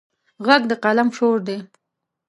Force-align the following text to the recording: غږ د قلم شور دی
غږ 0.45 0.61
د 0.71 0.73
قلم 0.83 1.09
شور 1.17 1.37
دی 1.47 1.57